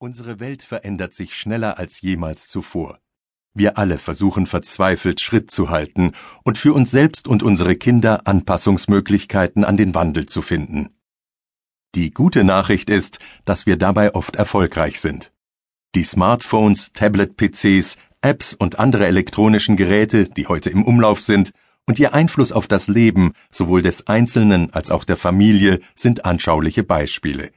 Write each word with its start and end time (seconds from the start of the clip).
Unsere 0.00 0.38
Welt 0.38 0.62
verändert 0.62 1.12
sich 1.12 1.34
schneller 1.34 1.76
als 1.76 2.00
jemals 2.02 2.46
zuvor. 2.46 3.00
Wir 3.52 3.78
alle 3.78 3.98
versuchen 3.98 4.46
verzweifelt 4.46 5.20
Schritt 5.20 5.50
zu 5.50 5.70
halten 5.70 6.12
und 6.44 6.56
für 6.56 6.72
uns 6.72 6.92
selbst 6.92 7.26
und 7.26 7.42
unsere 7.42 7.74
Kinder 7.74 8.24
Anpassungsmöglichkeiten 8.24 9.64
an 9.64 9.76
den 9.76 9.96
Wandel 9.96 10.26
zu 10.26 10.40
finden. 10.40 10.90
Die 11.96 12.12
gute 12.12 12.44
Nachricht 12.44 12.90
ist, 12.90 13.18
dass 13.44 13.66
wir 13.66 13.76
dabei 13.76 14.14
oft 14.14 14.36
erfolgreich 14.36 15.00
sind. 15.00 15.32
Die 15.96 16.04
Smartphones, 16.04 16.92
Tablet-PCs, 16.92 17.96
Apps 18.20 18.54
und 18.54 18.78
andere 18.78 19.04
elektronischen 19.04 19.76
Geräte, 19.76 20.28
die 20.28 20.46
heute 20.46 20.70
im 20.70 20.84
Umlauf 20.84 21.20
sind, 21.20 21.50
und 21.86 21.98
ihr 21.98 22.14
Einfluss 22.14 22.52
auf 22.52 22.68
das 22.68 22.86
Leben 22.86 23.32
sowohl 23.50 23.82
des 23.82 24.06
Einzelnen 24.06 24.72
als 24.72 24.92
auch 24.92 25.02
der 25.02 25.16
Familie 25.16 25.80
sind 25.96 26.24
anschauliche 26.24 26.84
Beispiele. 26.84 27.50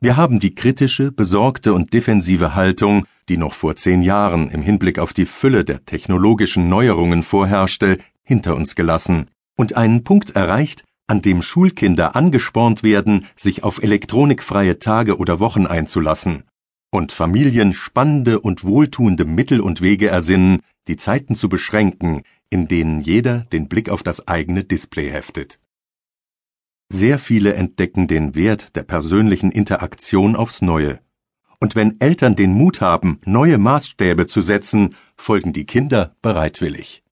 Wir 0.00 0.16
haben 0.16 0.40
die 0.40 0.54
kritische, 0.54 1.10
besorgte 1.10 1.72
und 1.72 1.92
defensive 1.92 2.54
Haltung, 2.54 3.06
die 3.28 3.38
noch 3.38 3.54
vor 3.54 3.76
zehn 3.76 4.02
Jahren 4.02 4.50
im 4.50 4.62
Hinblick 4.62 4.98
auf 4.98 5.12
die 5.12 5.26
Fülle 5.26 5.64
der 5.64 5.84
technologischen 5.86 6.68
Neuerungen 6.68 7.22
vorherrschte, 7.22 7.98
hinter 8.22 8.56
uns 8.56 8.74
gelassen 8.74 9.30
und 9.56 9.76
einen 9.76 10.04
Punkt 10.04 10.30
erreicht, 10.30 10.84
an 11.06 11.22
dem 11.22 11.40
Schulkinder 11.40 12.14
angespornt 12.14 12.82
werden, 12.82 13.26
sich 13.36 13.64
auf 13.64 13.82
elektronikfreie 13.82 14.78
Tage 14.78 15.18
oder 15.18 15.40
Wochen 15.40 15.66
einzulassen 15.66 16.44
und 16.90 17.12
Familien 17.12 17.72
spannende 17.72 18.40
und 18.40 18.64
wohltuende 18.64 19.24
Mittel 19.24 19.60
und 19.60 19.80
Wege 19.80 20.08
ersinnen, 20.08 20.60
die 20.88 20.96
Zeiten 20.96 21.36
zu 21.36 21.48
beschränken, 21.48 22.22
in 22.50 22.68
denen 22.68 23.00
jeder 23.00 23.40
den 23.52 23.68
Blick 23.68 23.88
auf 23.88 24.02
das 24.02 24.28
eigene 24.28 24.64
Display 24.64 25.10
heftet. 25.10 25.58
Sehr 26.98 27.18
viele 27.18 27.52
entdecken 27.52 28.08
den 28.08 28.34
Wert 28.34 28.74
der 28.74 28.82
persönlichen 28.82 29.52
Interaktion 29.52 30.34
aufs 30.34 30.62
Neue. 30.62 31.00
Und 31.60 31.74
wenn 31.74 32.00
Eltern 32.00 32.36
den 32.36 32.54
Mut 32.54 32.80
haben, 32.80 33.18
neue 33.26 33.58
Maßstäbe 33.58 34.24
zu 34.24 34.40
setzen, 34.40 34.94
folgen 35.14 35.52
die 35.52 35.66
Kinder 35.66 36.16
bereitwillig. 36.22 37.04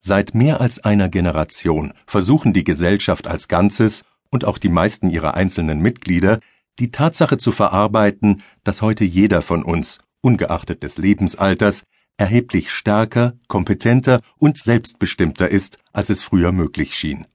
Seit 0.00 0.36
mehr 0.36 0.60
als 0.60 0.84
einer 0.84 1.08
Generation 1.08 1.92
versuchen 2.06 2.52
die 2.52 2.62
Gesellschaft 2.62 3.26
als 3.26 3.48
Ganzes 3.48 4.04
und 4.30 4.44
auch 4.44 4.58
die 4.58 4.68
meisten 4.68 5.10
ihrer 5.10 5.34
einzelnen 5.34 5.80
Mitglieder, 5.80 6.38
die 6.78 6.92
Tatsache 6.92 7.38
zu 7.38 7.50
verarbeiten, 7.50 8.44
dass 8.62 8.82
heute 8.82 9.04
jeder 9.04 9.42
von 9.42 9.64
uns, 9.64 9.98
ungeachtet 10.20 10.84
des 10.84 10.96
Lebensalters, 10.96 11.82
erheblich 12.18 12.70
stärker, 12.70 13.32
kompetenter 13.48 14.20
und 14.36 14.58
selbstbestimmter 14.58 15.48
ist, 15.48 15.78
als 15.92 16.08
es 16.08 16.22
früher 16.22 16.52
möglich 16.52 16.94
schien. 16.94 17.26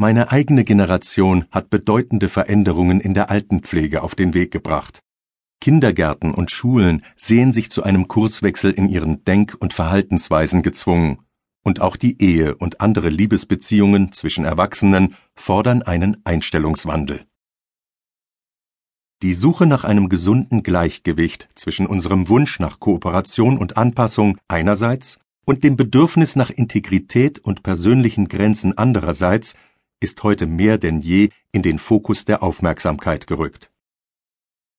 Meine 0.00 0.32
eigene 0.32 0.64
Generation 0.64 1.44
hat 1.50 1.68
bedeutende 1.68 2.30
Veränderungen 2.30 3.02
in 3.02 3.12
der 3.12 3.28
Altenpflege 3.28 4.02
auf 4.02 4.14
den 4.14 4.32
Weg 4.32 4.50
gebracht. 4.50 5.02
Kindergärten 5.60 6.32
und 6.32 6.50
Schulen 6.50 7.02
sehen 7.18 7.52
sich 7.52 7.70
zu 7.70 7.82
einem 7.82 8.08
Kurswechsel 8.08 8.70
in 8.70 8.88
ihren 8.88 9.24
Denk- 9.24 9.58
und 9.60 9.74
Verhaltensweisen 9.74 10.62
gezwungen, 10.62 11.18
und 11.62 11.82
auch 11.82 11.96
die 11.96 12.16
Ehe 12.18 12.54
und 12.54 12.80
andere 12.80 13.10
Liebesbeziehungen 13.10 14.12
zwischen 14.12 14.46
Erwachsenen 14.46 15.16
fordern 15.34 15.82
einen 15.82 16.16
Einstellungswandel. 16.24 17.26
Die 19.20 19.34
Suche 19.34 19.66
nach 19.66 19.84
einem 19.84 20.08
gesunden 20.08 20.62
Gleichgewicht 20.62 21.50
zwischen 21.56 21.86
unserem 21.86 22.30
Wunsch 22.30 22.58
nach 22.58 22.80
Kooperation 22.80 23.58
und 23.58 23.76
Anpassung 23.76 24.38
einerseits 24.48 25.18
und 25.44 25.62
dem 25.62 25.76
Bedürfnis 25.76 26.36
nach 26.36 26.48
Integrität 26.48 27.38
und 27.38 27.62
persönlichen 27.62 28.28
Grenzen 28.28 28.78
andererseits 28.78 29.54
ist 30.00 30.22
heute 30.22 30.46
mehr 30.46 30.78
denn 30.78 31.00
je 31.00 31.28
in 31.52 31.62
den 31.62 31.78
Fokus 31.78 32.24
der 32.24 32.42
Aufmerksamkeit 32.42 33.26
gerückt. 33.26 33.70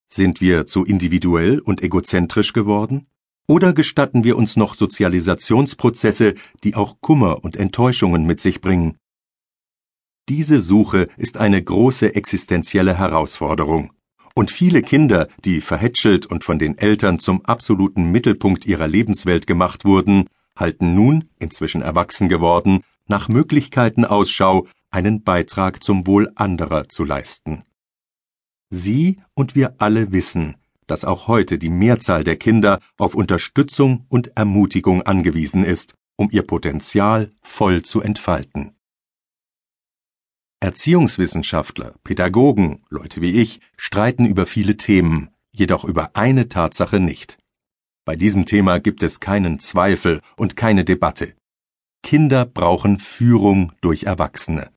Sind 0.10 0.42
wir 0.42 0.68
zu 0.68 0.84
individuell 0.84 1.60
und 1.60 1.82
egozentrisch 1.82 2.54
geworden? 2.54 3.08
Oder 3.48 3.74
gestatten 3.74 4.24
wir 4.24 4.36
uns 4.38 4.58
noch 4.58 4.76
Sozialisationsprozesse, 4.76 6.36
die 6.64 6.76
auch 6.76 7.00
Kummer 7.02 7.44
und 7.44 7.56
Enttäuschungen 7.56 8.26
mit 8.26 8.40
sich 8.40 8.62
bringen? 8.62 8.98
Diese 10.28 10.62
Suche 10.62 11.08
ist 11.18 11.38
eine 11.38 11.62
große 11.62 12.16
existenzielle 12.16 12.98
Herausforderung. 12.98 13.92
Und 14.34 14.52
viele 14.52 14.82
Kinder, 14.82 15.28
die 15.44 15.62
verhätschelt 15.62 16.26
und 16.26 16.44
von 16.44 16.58
den 16.58 16.78
Eltern 16.78 17.20
zum 17.20 17.46
absoluten 17.46 18.12
Mittelpunkt 18.12 18.66
ihrer 18.66 18.88
Lebenswelt 18.88 19.46
gemacht 19.46 19.84
wurden, 19.84 20.30
halten 20.56 20.96
nun, 20.96 21.30
inzwischen 21.40 21.82
erwachsen 21.82 22.30
geworden, 22.30 22.84
nach 23.08 23.28
Möglichkeiten 23.28 24.06
Ausschau, 24.06 24.68
einen 24.92 25.24
Beitrag 25.24 25.84
zum 25.84 26.06
Wohl 26.06 26.32
anderer 26.36 26.90
zu 26.90 27.04
leisten. 27.04 27.64
Sie 28.70 29.22
und 29.34 29.56
wir 29.56 29.76
alle 29.80 30.12
wissen, 30.12 30.56
dass 30.88 31.06
auch 31.06 31.28
heute 31.28 31.58
die 31.58 31.70
Mehrzahl 31.70 32.24
der 32.24 32.36
Kinder 32.36 32.80
auf 32.98 33.16
Unterstützung 33.16 34.06
und 34.10 34.36
Ermutigung 34.36 35.02
angewiesen 35.02 35.64
ist, 35.64 35.96
um 36.18 36.30
ihr 36.32 36.44
Potenzial 36.44 37.32
voll 37.42 37.84
zu 37.84 38.02
entfalten. 38.02 38.76
Erziehungswissenschaftler, 40.60 41.96
Pädagogen, 42.04 42.84
Leute 42.90 43.22
wie 43.22 43.42
ich, 43.42 43.62
streiten 43.78 44.26
über 44.26 44.46
viele 44.46 44.78
Themen, 44.78 45.32
jedoch 45.52 45.86
über 45.86 46.16
eine 46.16 46.50
Tatsache 46.50 47.00
nicht. 47.00 47.40
Bei 48.06 48.16
diesem 48.16 48.46
Thema 48.46 48.80
gibt 48.80 49.02
es 49.02 49.20
keinen 49.20 49.60
Zweifel 49.60 50.22
und 50.38 50.56
keine 50.56 50.86
Debatte. 50.86 51.34
Kinder 52.04 52.46
brauchen 52.46 53.00
Führung 53.00 53.74
durch 53.82 54.04
Erwachsene. 54.04 54.72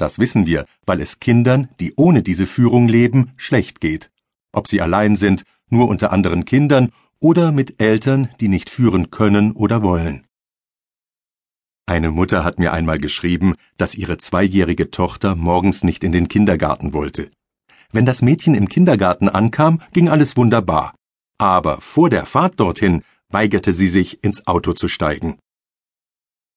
Das 0.00 0.18
wissen 0.18 0.46
wir, 0.46 0.64
weil 0.86 1.02
es 1.02 1.20
Kindern, 1.20 1.68
die 1.78 1.92
ohne 1.94 2.22
diese 2.22 2.46
Führung 2.46 2.88
leben, 2.88 3.32
schlecht 3.36 3.82
geht. 3.82 4.10
Ob 4.50 4.66
sie 4.66 4.80
allein 4.80 5.16
sind, 5.16 5.44
nur 5.68 5.88
unter 5.88 6.10
anderen 6.10 6.46
Kindern 6.46 6.90
oder 7.18 7.52
mit 7.52 7.82
Eltern, 7.82 8.30
die 8.40 8.48
nicht 8.48 8.70
führen 8.70 9.10
können 9.10 9.52
oder 9.52 9.82
wollen. 9.82 10.26
Eine 11.84 12.10
Mutter 12.10 12.44
hat 12.44 12.58
mir 12.58 12.72
einmal 12.72 12.96
geschrieben, 12.96 13.56
dass 13.76 13.94
ihre 13.94 14.16
zweijährige 14.16 14.90
Tochter 14.90 15.34
morgens 15.34 15.84
nicht 15.84 16.02
in 16.02 16.12
den 16.12 16.28
Kindergarten 16.28 16.94
wollte. 16.94 17.30
Wenn 17.92 18.06
das 18.06 18.22
Mädchen 18.22 18.54
im 18.54 18.70
Kindergarten 18.70 19.28
ankam, 19.28 19.82
ging 19.92 20.08
alles 20.08 20.34
wunderbar. 20.34 20.94
Aber 21.36 21.82
vor 21.82 22.08
der 22.08 22.24
Fahrt 22.24 22.58
dorthin 22.58 23.02
weigerte 23.28 23.74
sie 23.74 23.88
sich, 23.88 24.24
ins 24.24 24.46
Auto 24.46 24.72
zu 24.72 24.88
steigen. 24.88 25.36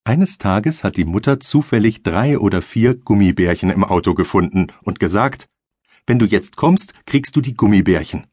Eines 0.06 0.38
Tages 0.38 0.84
hat 0.84 0.98
die 0.98 1.06
Mutter 1.06 1.40
zufällig 1.40 2.04
drei 2.04 2.38
oder 2.38 2.62
vier 2.62 2.94
Gummibärchen 2.94 3.70
im 3.70 3.86
Auto 3.86 4.14
gefunden 4.14 4.68
und 4.82 5.00
gesagt, 5.00 5.48
wenn 6.06 6.20
du 6.20 6.26
jetzt 6.26 6.58
kommst, 6.58 6.94
kriegst 7.06 7.38
du 7.38 7.42
die 7.42 7.54
Gummibärchen. 7.54 8.28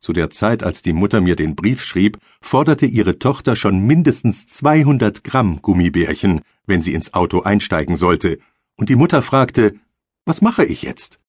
Zu 0.00 0.12
der 0.12 0.30
Zeit, 0.30 0.64
als 0.64 0.82
die 0.82 0.92
Mutter 0.92 1.20
mir 1.20 1.36
den 1.36 1.54
Brief 1.54 1.84
schrieb, 1.84 2.18
forderte 2.40 2.86
ihre 2.86 3.20
Tochter 3.20 3.54
schon 3.54 3.86
mindestens 3.86 4.48
200 4.48 5.22
Gramm 5.22 5.62
Gummibärchen, 5.62 6.40
wenn 6.66 6.82
sie 6.82 6.94
ins 6.94 7.14
Auto 7.14 7.42
einsteigen 7.42 7.94
sollte, 7.94 8.40
und 8.76 8.88
die 8.88 8.96
Mutter 8.96 9.22
fragte, 9.22 9.76
was 10.24 10.40
mache 10.40 10.64
ich 10.64 10.82
jetzt? 10.82 11.20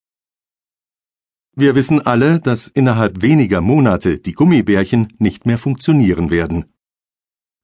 Wir 1.56 1.75
wissen 1.75 2.01
alle, 2.01 2.40
dass 2.40 2.67
innerhalb 2.67 3.22
weniger 3.22 3.61
Monate 3.61 4.17
die 4.17 4.34
Gummibärchen 4.34 5.13
nicht 5.19 5.46
mehr 5.46 5.59
funktionieren 5.59 6.31
werden. 6.31 6.66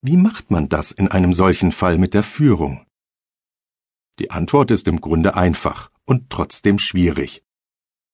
Wie 0.07 0.17
macht 0.17 0.51
man 0.51 0.69
das 0.69 0.91
in 0.91 1.07
einem 1.07 1.33
solchen 1.33 1.71
Fall 1.71 1.97
mit 1.97 2.13
der 2.13 2.21
Führung? 2.21 2.85
Die 4.19 4.29
Antwort 4.29 4.69
ist 4.69 4.87
im 4.87 5.01
Grunde 5.01 5.33
einfach 5.33 5.89
und 6.05 6.29
trotzdem 6.29 6.77
schwierig. 6.77 7.43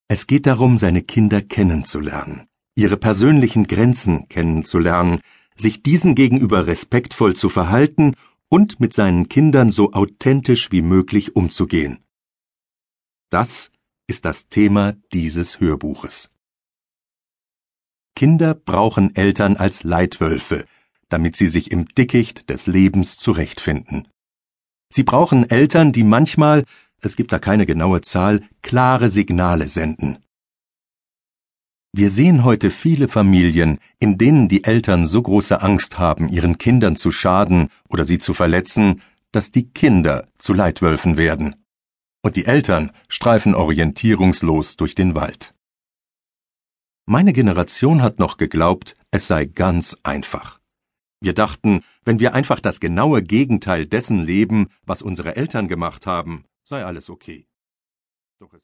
Es 0.08 0.26
geht 0.26 0.46
darum, 0.46 0.78
seine 0.78 1.04
Kinder 1.04 1.42
kennenzulernen, 1.42 2.48
ihre 2.76 2.96
persönlichen 2.96 3.68
Grenzen 3.68 4.30
kennenzulernen, 4.30 5.20
sich 5.58 5.84
diesen 5.84 6.16
gegenüber 6.16 6.66
respektvoll 6.66 7.36
zu 7.36 7.50
verhalten 7.50 8.16
und 8.48 8.80
mit 8.80 8.94
seinen 8.94 9.28
Kindern 9.28 9.74
so 9.74 9.92
authentisch 9.92 10.72
wie 10.72 10.82
möglich 10.82 11.36
umzugehen. 11.36 12.06
Das 13.30 13.70
ist 14.08 14.24
das 14.24 14.48
Thema 14.48 14.94
dieses 15.12 15.60
Hörbuches. 15.60 16.32
Kinder 18.16 18.54
brauchen 18.54 19.14
Eltern 19.14 19.58
als 19.58 19.84
Leitwölfe, 19.84 20.66
damit 21.12 21.36
sie 21.36 21.48
sich 21.48 21.72
im 21.72 21.88
Dickicht 21.88 22.50
des 22.50 22.68
Lebens 22.68 23.18
zurechtfinden. 23.18 24.08
Sie 24.92 25.04
brauchen 25.04 25.50
Eltern, 25.50 25.92
die 25.92 26.04
manchmal, 26.04 26.64
es 27.02 27.16
gibt 27.16 27.32
da 27.32 27.40
keine 27.40 27.66
genaue 27.66 28.02
Zahl, 28.02 28.44
klare 28.62 29.10
Signale 29.10 29.68
senden. 29.68 30.20
Wir 31.94 32.10
sehen 32.10 32.46
heute 32.46 32.72
viele 32.72 33.10
Familien, 33.10 33.80
in 34.00 34.18
denen 34.18 34.48
die 34.48 34.64
Eltern 34.64 35.06
so 35.06 35.22
große 35.22 35.62
Angst 35.62 36.00
haben, 36.00 36.30
ihren 36.30 36.58
Kindern 36.58 36.96
zu 36.96 37.12
schaden 37.12 37.68
oder 37.90 38.06
sie 38.06 38.18
zu 38.18 38.34
verletzen, 38.34 39.02
dass 39.34 39.52
die 39.52 39.70
Kinder 39.70 40.30
zu 40.38 40.54
Leitwölfen 40.54 41.18
werden. 41.18 41.56
Und 42.24 42.38
die 42.38 42.46
Eltern 42.46 42.92
streifen 43.10 43.56
orientierungslos 43.56 44.78
durch 44.78 44.96
den 44.96 45.16
Wald. 45.16 45.54
Meine 47.06 47.34
Generation 47.34 48.02
hat 48.02 48.20
noch 48.20 48.38
geglaubt, 48.38 48.96
es 49.10 49.28
sei 49.28 49.44
ganz 49.44 49.98
einfach. 50.04 50.61
Wir 51.24 51.34
dachten, 51.34 51.84
wenn 52.04 52.20
wir 52.20 52.34
einfach 52.34 52.60
das 52.60 52.80
genaue 52.80 53.22
Gegenteil 53.22 53.86
dessen 53.86 54.26
leben, 54.26 54.70
was 54.82 55.04
unsere 55.04 55.36
Eltern 55.36 55.68
gemacht 55.68 56.08
haben, 56.08 56.46
sei 56.64 56.84
alles 56.84 57.12
okay. 57.12 57.48
Doch 58.40 58.52
es 58.54 58.60